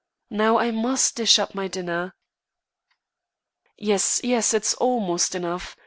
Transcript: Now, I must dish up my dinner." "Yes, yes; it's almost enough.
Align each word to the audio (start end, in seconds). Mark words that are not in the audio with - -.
Now, 0.31 0.57
I 0.57 0.71
must 0.71 1.15
dish 1.15 1.37
up 1.37 1.53
my 1.53 1.67
dinner." 1.67 2.15
"Yes, 3.77 4.19
yes; 4.23 4.51
it's 4.51 4.73
almost 4.73 5.35
enough. 5.35 5.77